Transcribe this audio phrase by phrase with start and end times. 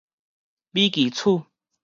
[0.71, 1.45] 米奇鼠